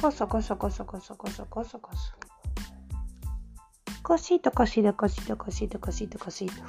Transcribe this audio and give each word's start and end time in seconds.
Coso, 0.00 0.26
coso, 0.28 0.56
coso, 0.56 0.84
coso, 0.84 1.16
coso, 1.16 1.46
coso, 1.46 1.78
coso. 1.80 2.12
Cosito, 4.02 4.50
cosito, 4.52 4.94
cosito, 4.94 5.36
cosito, 5.36 5.78
cosito, 5.78 6.18
cosito. 6.18 6.62